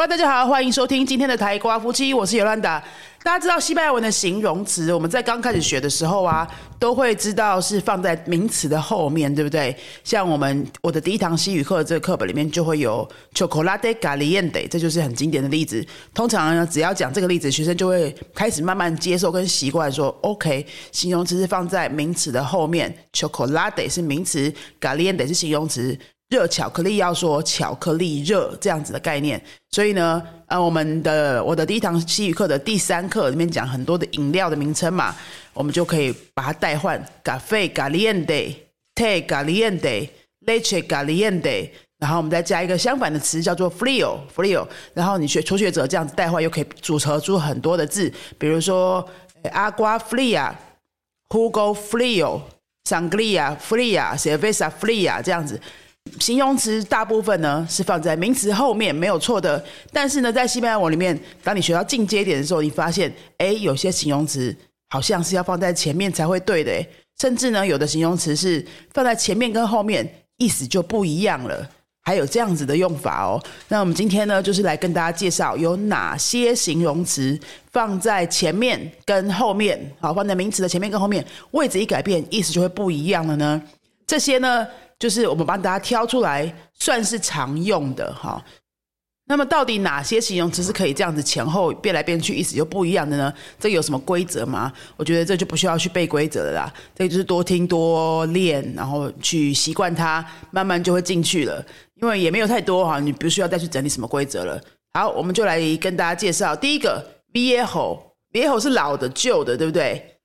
[0.00, 2.82] Hello，大家好，欢迎收听今天的台瓜夫妻，我是尤兰达。
[3.22, 9.76] 大家知道西班牙文的形容词，我们在刚开始学的时候啊，都会知道是放在名词的后面，对不对？
[10.02, 15.86] 像我们我的第一堂西语课这个课本里面就会有 chocolate caliente，这就是很经典的例子。
[16.14, 25.98] 通常呢，只要讲这个例子，学生就会开始慢慢接受跟习惯，说 OK，形容词是放在名词的后面，chocolate 是名词，caliente 是形容词。
[26.30, 35.12] 热巧克力要说巧克力热这样子的概念，所以呢，呃，我们的我的第一堂西语课的第三课里面讲很多的饮料的名称嘛，
[35.52, 48.08] 我们就可以把它代换，cafe caliente，tea caliente，leche caliente，然后我们再加一个相反的词叫做 frio，frio，然后你学初学者这样子代换又可以组合出很多的字，
[48.38, 49.04] 比如说
[49.52, 55.60] agua fria，jugo frio，sangria fria，cerveza fria 这样子。
[56.18, 59.62] 形容词大部分呢是放在名词后面，没有错的。
[59.92, 64.54] 但是呢，在西班牙文里面，当你学到进阶点的时候，你发现，哎，有些形容词
[64.88, 66.84] 好像是要放在前面才会对的，
[67.20, 70.06] 甚至呢，有的形容词是放在前面跟后面
[70.38, 71.68] 意思就不一样了，
[72.02, 73.40] 还有这样子的用法哦。
[73.68, 77.38] 那我们今天呢，就是来跟大家介绍有哪些形容词
[77.72, 83.62] 放在前面跟后面，好，放在名词的前面跟后面位置一改变，意思就会不一样了呢。
[84.06, 84.66] 这些呢？
[85.00, 88.40] 就是我们帮大家挑出来，算是常用的哈。
[89.26, 93.32] 那么到底哪些形容词是可以这样子前后变来变去，意思就不一样的呢？
[93.58, 94.72] 这有什么规则吗？
[94.96, 96.72] 我觉得这就不需要去背规则的啦。
[96.94, 101.64] 这就是多听多练，然后去习惯它，慢慢就会进去了。
[102.02, 104.60] 因为也没有太多哈，你不需要再去整理什么规则了。
[104.92, 110.18] 好，我们就来跟大家介绍第一个 viejo，viejo 是老的、旧的，对不对？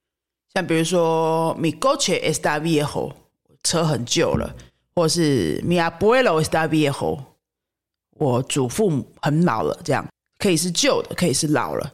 [0.54, 3.14] 像比如说 mi coche está viejo。
[3.66, 4.56] 车很旧了，
[4.96, 7.20] 或是 mi abuelo está viejo，
[8.18, 10.06] 我祖父母很老了，这样
[10.38, 11.92] 可以是旧的，可以是老了。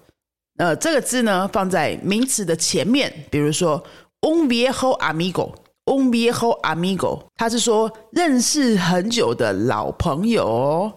[0.57, 3.81] 呃，这个字呢放在名词的前面，比如说
[4.21, 10.91] un viejo amigo，un viejo amigo，他是说认识很久的老朋友。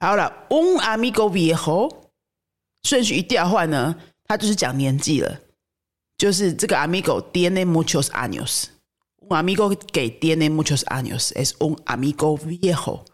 [0.00, 1.92] 好了，un amigo viejo，
[2.82, 3.94] 顺序一调换呢，
[4.24, 5.38] 他就是讲年纪了，
[6.16, 8.64] 就是这个 amigo tiene muchos años。
[9.29, 13.05] Un amigo que tiene muchos años es un amigo viejo。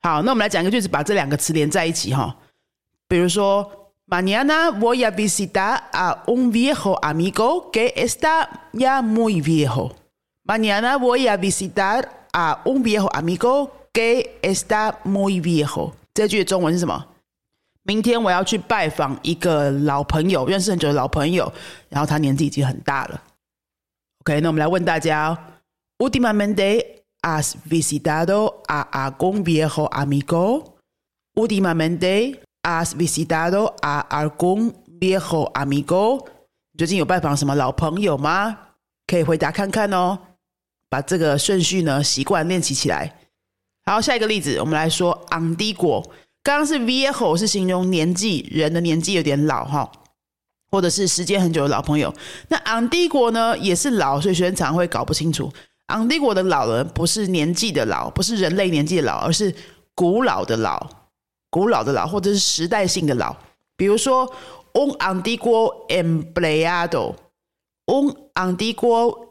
[0.00, 2.36] 好，那我们来讲一个句子，把这两个词连在一起哈。
[3.06, 3.70] 比如说，
[4.06, 9.92] Mañana voy a visitar a un viejo amigo que está ya muy viejo.
[10.44, 15.92] Mañana voy a visitar a un viejo amigo que está muy viejo。
[16.12, 17.04] 这句中文是什么？
[17.84, 21.52] 明天我要去拜访一个老朋友，认识很久的老朋友，
[21.88, 23.22] 然后他年纪已经很大了。
[24.27, 25.37] OK，那我们来问大家
[25.99, 30.63] ：Últimamente has visitado a algún viejo amigo?
[31.35, 36.25] Últimamente has visitado a algún viejo amigo?
[36.75, 38.57] 最近有拜访什么老朋友吗？
[39.05, 40.17] 可以回答看看哦。
[40.89, 43.19] 把这个顺序呢习惯练习起来。
[43.85, 46.03] 好，下一个例子，我们来说 antiguo。
[46.41, 49.91] 刚刚是 viejo 是形容年纪，人的年纪有点老哈。
[50.75, 52.13] 或者是时间很久的老朋友，
[52.49, 55.49] 那昂帝国呢也是老，所以学生常会搞不清楚。
[55.85, 59.55] 昂帝国的老人不是年纪的老，不是人类年纪的老，而是
[59.93, 60.85] 古老的老，
[61.49, 63.33] 古老的老，或者是时代性的老。
[63.77, 64.29] 比如说
[64.73, 69.29] ，un antiguo empleado，un antiguo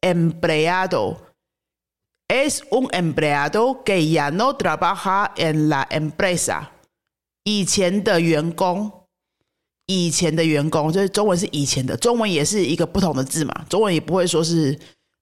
[0.00, 1.16] empleado
[2.28, 6.68] es un empleado que ya no trabaja en la empresa，
[7.42, 8.95] 以前的员工。
[9.86, 14.76] 以前的员工，就是中文是以前的，中文也是一个不同的字嘛，中文也不会说是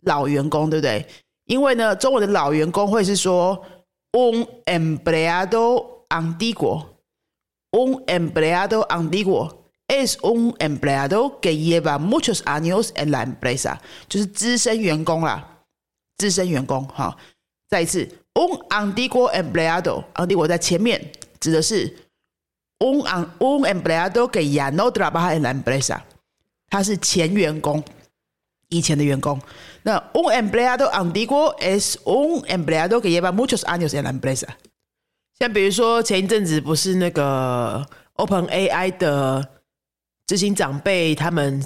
[0.06, 1.06] 老员工，对不对？
[1.44, 3.62] 因为呢，中文的老员工会是说
[4.12, 9.50] un empleado antiguo，un empleado antiguo
[9.86, 13.76] es un empleado que lleva muchos años en la empresa，
[14.08, 15.46] 就是资深员工啦，
[16.16, 17.18] 资深员工好。
[17.68, 21.94] 再一次，un antiguo empleado，antiguo 在前面指的是。
[22.78, 23.04] Un
[23.38, 26.00] un empleado que ya no trabaja en la empresa，
[26.68, 27.82] 他是前员工，
[28.68, 29.40] 以前的员工。
[29.82, 34.48] 那 un empleado antiguo es un empleado que lleva muchos años en la empresa。
[35.38, 39.48] 像比如说前一阵子不是那个 Open AI 的
[40.26, 41.64] 执行长被他们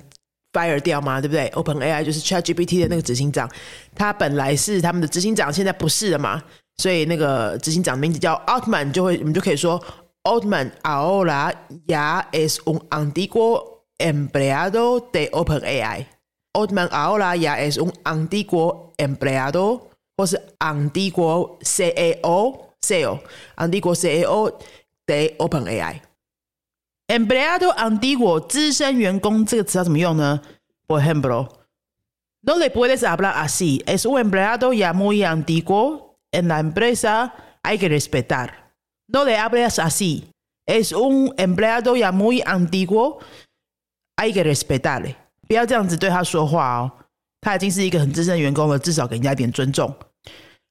[0.53, 1.21] fire 掉吗？
[1.21, 3.51] 对不对？Open AI 就是 ChatGPT 的那个执行长，
[3.95, 6.43] 他本来是他们的执行长，现在不是了嘛？
[6.77, 9.83] 所以那个执行长名字叫 Altman，就会我们就可以说。
[10.28, 16.08] Altman ahora ya es un antiguo empleado de OpenAI.
[16.54, 23.24] Altman ahora ya es un antiguo empleado 或是 antiguo CEO CEO
[23.58, 24.60] antiguo CEO
[25.06, 30.42] de OpenAI。Empleado antiguo 资深员工这个词要怎么用呢？
[30.88, 31.50] Por ejemplo,
[32.42, 33.84] no le puedes hablar así.
[33.86, 37.34] Es un empleado ya muy antiguo en la empresa.
[37.62, 38.67] Hay que respetar.
[39.11, 40.25] No le hables así.
[40.67, 43.21] Es un empleado ya muy antiguo.
[44.17, 45.15] Hay que respetarle.
[45.47, 46.93] 不要这样子对他说话哦。
[47.41, 49.95] 他已经是一个很资深的员工了，至少给人家一点尊重。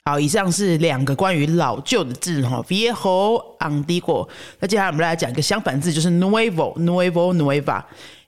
[0.03, 4.27] 好，以上是两个关于老旧的字哈，viejo antiguo。
[4.59, 7.83] 那接下来我们来讲一个相反字，就是 nuevo，nuevo，nueva。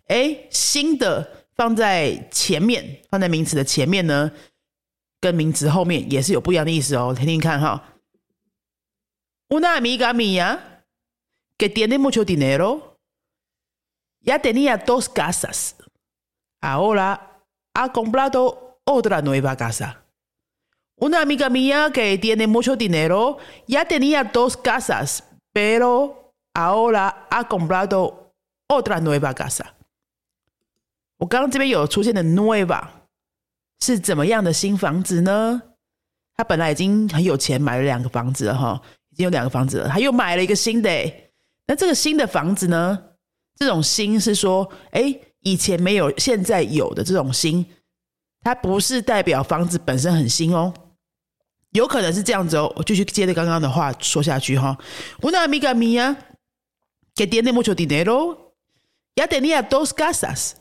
[0.07, 4.31] 哎，新的放在前面，放在名词的前面呢，
[5.21, 7.13] 跟名词后面也是有不一样的意思哦。
[7.15, 7.83] 听听看哈
[9.48, 10.84] ，una amiga mía
[11.56, 12.98] que tiene mucho dinero
[14.20, 15.76] ya tenía dos casas,
[16.60, 17.42] ahora
[17.74, 20.02] ha comprado otra nueva casa.
[20.96, 28.32] Una amiga mía que tiene mucho dinero ya tenía dos casas, pero ahora ha comprado
[28.68, 29.74] otra nueva casa。
[31.18, 32.88] 我刚刚这边有出现的 nueva
[33.80, 35.62] 是怎么样的新房子呢？
[36.36, 40.89] 他本来已经很有钱，买了两个房子了哈，已 经有两个房子了，他又买了一个新的。
[41.67, 42.97] 那这个新的房子呢？
[43.55, 47.65] 这种新是说，哎，以前没有，现在有的这种新，
[48.41, 50.73] 它不是代表房子本身很新哦。
[51.71, 54.77] 有可能是这样子哦，我继续接着刚刚的话说下去哈。
[55.21, 56.15] Una amiga mía
[57.13, 58.53] que tiene mucho dinero
[59.15, 60.53] ya tenía dos casas.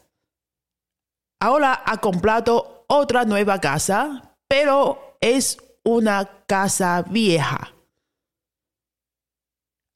[1.39, 7.73] Ahora ha comprado otra nueva casa, pero es una casa vieja.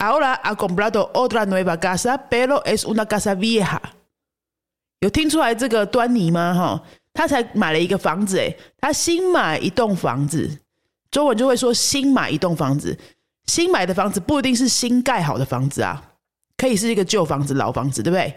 [0.02, 3.80] Ahora ha comprado otra nueva casa, pero es una casa vieja.
[4.98, 6.52] 有听出来这个端倪吗？
[6.52, 6.82] 哈，
[7.12, 10.58] 他才买了一个房子，诶，他新买一栋房子。
[11.12, 12.98] 中文就会说新买一栋房子，
[13.46, 16.02] 新买的房子不一定是新盖好的房子啊，
[16.56, 18.34] 可以是一个旧房子、老房子，对不对？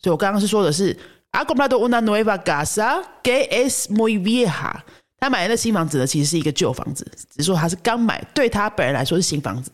[0.00, 0.96] 所以我刚刚是说的是
[1.32, 4.72] ，ha comprado una nueva casa que es muy vieja。
[5.18, 7.04] 他买的那新房子呢，其实是一个旧房子，
[7.36, 9.70] 只是说他是刚买，对他本人来说是新房子。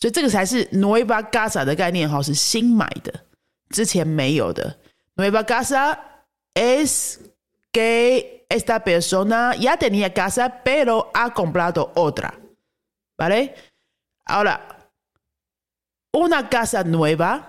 [0.00, 3.12] 所以这个才是 nueva casa 的概念哈，是新买的，
[3.68, 4.76] 之前没有的。
[5.16, 5.98] nueva casa
[6.54, 7.18] es
[7.72, 12.32] que esta persona ya tenía casa, pero ha comprado otra.
[13.16, 13.54] ¿Vale?
[14.24, 14.58] Ahora,
[16.12, 17.42] una casa nueva.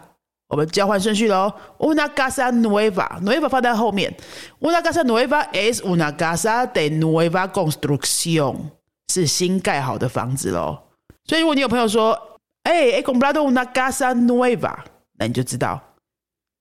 [0.48, 1.54] 我们交换顺序喽。
[1.80, 4.14] Una casa nueva, nueva 放在后面。
[4.60, 8.72] Una casa nueva es una casa de nueva construcción，
[9.08, 10.78] 是新盖好的房子喽。
[11.24, 12.31] 所以如果你有朋友说，
[12.64, 14.78] 哎，he comprado una casa nueva，
[15.14, 15.82] 那你就知道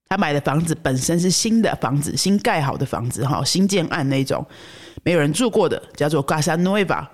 [0.09, 4.45] 他买的房子本身是新的房子，新盖好的房子，哈，新建案那种，
[5.05, 7.07] 没有人住过的，叫做 casa nueva。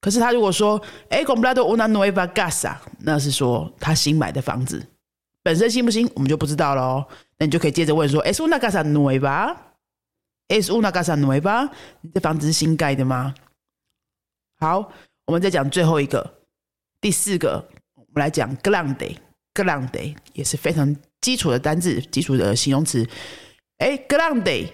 [0.00, 0.80] 可是他如果说
[1.10, 4.84] ，he comprado una nueva casa，那是说他新买的房子
[5.42, 7.04] 本身新不新，我们就不知道喽。
[7.38, 11.68] 那你就可以接着问说，es una casa nueva？es una casa nueva？
[12.00, 13.34] 你的房子是新盖的吗？
[14.58, 14.92] 好，
[15.26, 16.40] 我们再讲最后一个，
[17.02, 17.62] 第四个，
[17.96, 20.96] 我们来讲 grande，grande 也是非常。
[21.20, 23.08] 基础的单字，基础的形容词，
[23.78, 24.66] 哎，grande，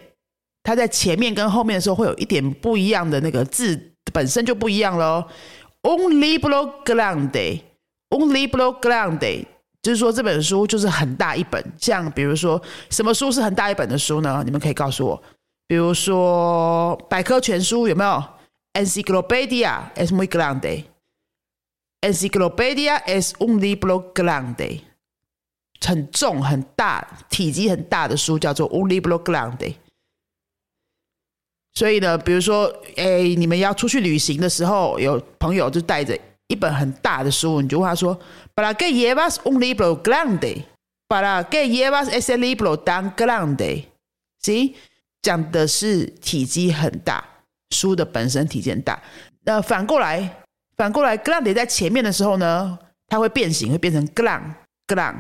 [0.62, 3.79] 它在前面跟后面的时候会有一点不一样的那个字
[4.14, 5.22] 本身就不一样喽。
[5.82, 9.44] Un libro grande，un libro grande，
[9.82, 11.62] 就是说这本书就是很大一本。
[11.76, 14.43] 像比如说什么书是很大一本的书呢？
[14.43, 15.22] 你们可以告诉我。
[15.67, 18.24] 比如说百科全书有没有
[18.72, 20.84] ？Enciclopedia es muy grande。
[22.00, 24.81] Enciclopedia es un libro grande。
[25.81, 29.74] 很重、很大、体积很大的书叫做 un libro grande。
[31.74, 38.19] 所以呢，比如说，哎，你们要出去旅行的时候，有朋友就带着一本很大的书，你就问他说
[38.56, 40.64] ：“Para qué llevas un libro grande?
[41.08, 43.84] Para qué llevas ese libro tan grande？”
[44.40, 44.74] 行，
[45.22, 47.24] 讲的是体积很大，
[47.70, 49.00] 书的本身体积很大。
[49.44, 50.43] 那反过来，
[50.79, 54.41] 反过来，grande 在前面的时候呢，它会变形，会变成 gran
[54.87, 55.15] gran。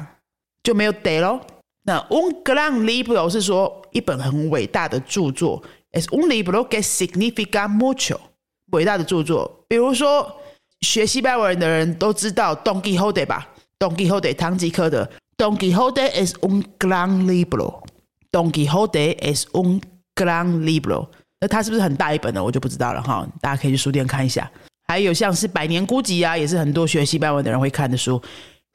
[0.62, 1.40] 就没有得喽。
[1.84, 5.62] 那 un gran libro 是说一本很伟大的著作
[5.92, 8.18] ，es un libro que significa mucho，
[8.72, 9.64] 伟大的著作。
[9.66, 10.30] 比如说
[10.82, 13.48] 学西班牙文的人都知道 Don Quixote 吧
[13.78, 19.80] ？Don Quixote 唐吉诃德，Don Quixote es un gran libro，Don Quixote es un
[20.14, 21.08] gran libro。
[21.40, 22.44] 那它是不是很大一本呢？
[22.44, 23.26] 我就不知道了哈。
[23.40, 24.50] 大家可以去书店看一下。
[24.88, 28.20] 还有像是《百年孤寂》啊，也是很多学西班牙文的人会看的书。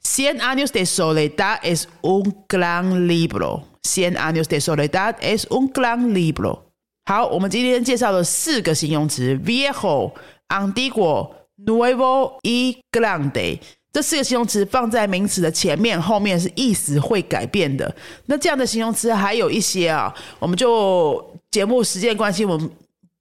[0.04, 3.62] Cien años de soledad es un gran libro.
[3.82, 6.60] Cien años de soledad es un gran libro.
[7.06, 10.12] 好，我们今天介绍了四个形容词：viejo、
[10.48, 11.30] antiguo、
[11.66, 13.58] nuevo y grande。
[13.92, 17.94] 这四个形容词放在名词的前面、后面是意思会改变的。
[18.26, 22.70] 那这样的形容词还有一些啊，我们就节目时间关系，我们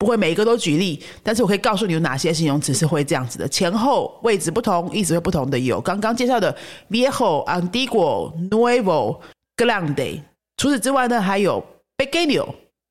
[0.03, 6.53] 不会每一个都举例，但是我可以告诉你有哪些形容词是会这样子的，前后位置不同，意思会不同的有刚刚介绍的
[6.89, 9.19] viejo、antiguo、nuevo、
[9.55, 10.22] grande。
[10.57, 11.63] 除此之外呢，还有
[11.98, 12.45] beginner，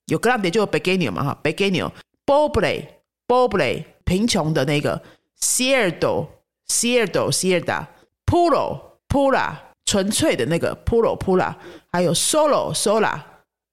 [0.07, 1.90] 有 grande 就有 beginner 嘛哈，beginner、
[2.25, 2.85] pobre、
[3.28, 5.02] pobre 贫穷的那个
[5.38, 6.26] ，cierto。
[6.64, 7.85] Cierto, cierta,
[8.25, 9.52] puro, pura，
[9.85, 11.54] 纯粹的那个 puro, pura，
[11.90, 13.21] 还有 solo, sola,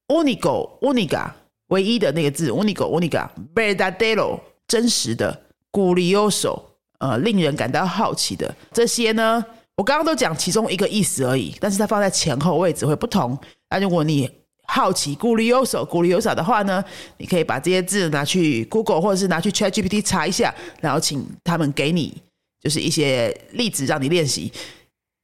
[0.09, 1.29] único, única，
[1.69, 6.61] 唯一的那个字 único, única, verdadero，真实的 curioso，
[6.99, 9.43] 呃，令人感到好奇的这些呢，
[9.75, 13.35] 我刚刚都讲其中一个意思而已，但是它放在前后位置会不同。
[13.69, 14.29] 那如果你
[14.67, 16.83] 好奇 curioso, curiosa 的话呢，
[17.17, 22.21] 你可以把这些字拿去 Google 或者是拿去 ChatGPT 查一下，然后请他们给你。
[22.61, 24.51] 就是一些例子让你练习。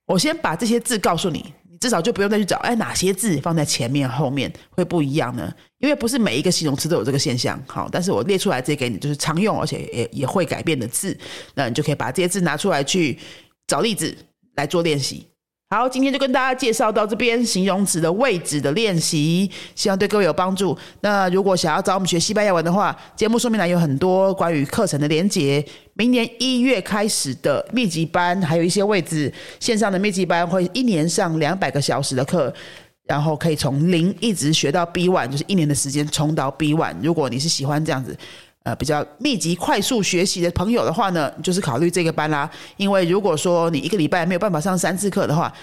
[0.05, 1.53] 我先把这些字告诉，你
[1.85, 5.53] 至少就不用再去找，哎，哪些字放在前面后面会不一样呢？
[5.77, 7.61] 因为不是每一个形容词都有这个现象。
[7.67, 11.15] 好，但是我列出来这些给你，就是常用而且也也会改变的字，
[11.53, 13.19] 那你就可以把这些字拿出来去
[13.67, 14.17] 找例子
[14.55, 15.27] 来做练习。
[15.67, 20.77] 好，今天就跟大家介绍到这边形容词的位置的练习，希望对各位有帮助。
[21.01, 25.65] 那如果想要找我们学西班牙文的话，节目说明栏有很多关于课程的连结。
[25.95, 32.53] 明年一月开始的密集班，还有一些位置线上的密集班，会一年上两百个小时的课，
[33.07, 36.95] 然后可以从零一直学到 B one，就是一年的时间冲到 B one。
[37.01, 38.15] 如果你是喜欢这样子。
[38.65, 42.49] 呃，比较密集、快速学习的朋友的话呢，就是考虑这个班啦。
[42.77, 45.53] 因为如果说你一个礼拜没有办法上三次课的话，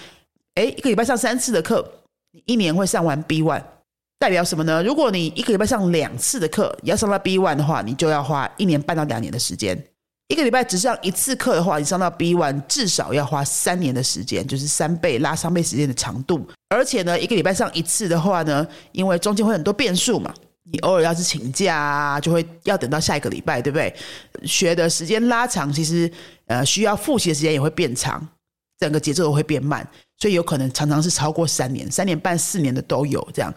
[0.55, 1.85] 哎，一个礼拜上三次的课，
[2.31, 3.61] 你一年会上完 B one，
[4.17, 4.81] 代表什么呢？
[4.81, 9.77] 如果你一个礼拜上两次的课，你要上到 B one 的话，你就要花一年半到两年的时间。
[10.29, 16.47] 一个礼拜只上一次课的话，你上到 B one 至少要花三年的时间，就是三倍拉三倍时间的长度。
[16.69, 20.33] 而且呢，一个礼拜上一次的话呢，因为中间会很多变数嘛。
[20.71, 23.93] 你偶尔要是请假，啊，就会要等到下一个礼拜，对不对？
[24.45, 26.09] 学的时间拉长，其实
[26.45, 28.25] 呃需要复习的时间也会变长，
[28.79, 29.85] 整个节奏会变慢，
[30.17, 33.53] 所以有可能常常是超过三年、三年半、四年的都有这样。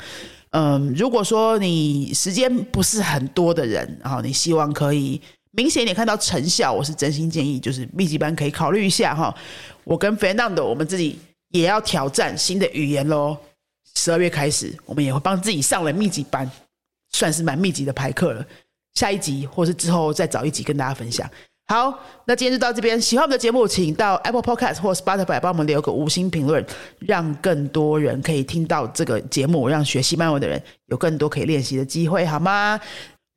[0.50, 5.20] 嗯，如果说你时间不是很多的人，然后你希望可以
[5.52, 9.34] 明显一点看到成效，我是真心建议，就是密集班可以考虑一下哈。
[9.84, 11.18] 我跟 Fernando 我们自己
[11.50, 13.36] 也要挑战新的语言喽。
[13.94, 16.50] 十二月开始，我们也会帮自己上了密集班。
[17.16, 18.44] 算是蛮密集的排课了，
[18.94, 21.28] 下一集或是之后再找一集跟大家分享。
[21.68, 23.00] 好，那今天就到这边。
[23.00, 26.64] 喜欢我们的节目，请到 Apple Podcast 或 Spotify 帮我们留个五星评论，
[27.00, 32.78] 让更多人可以听到这个节目，让学西班牙文的人有更多可以练习的机会，好吗？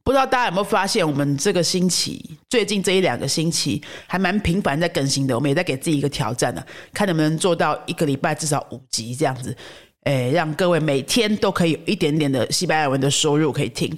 [0.03, 9.55] 不知道大家有没有发现，我们这个星期最近这一两个星期还蛮频繁在更新的，我们也在给自己一个挑战呢，看能不能做到一个礼拜至少五集这样子。
[10.03, 13.91] 诶，让各位每天都可以有一点点的西班牙文的收入可以听。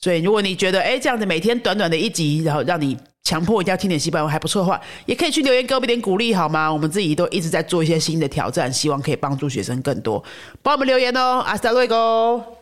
[0.00, 6.72] 所以，如果你觉得诶这样子每天短短的一集，然后让你强迫一定要听点西班牙文还不错的话，也可以去留言给我们点鼓励好吗？
[6.72, 10.22] 我们自己都一直在做一些新的挑战，希望可以帮助学生更多。
[10.62, 12.57] 帮我们留言哦，阿斯达瑞哥。